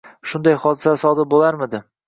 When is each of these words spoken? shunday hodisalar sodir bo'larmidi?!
shunday 0.29 0.57
hodisalar 0.63 1.01
sodir 1.03 1.31
bo'larmidi?! 1.37 1.87